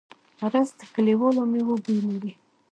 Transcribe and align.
رس 0.51 0.69
د 0.79 0.81
کلیوالو 0.93 1.41
مېوو 1.51 1.75
بوی 1.83 1.99
لري 2.09 2.31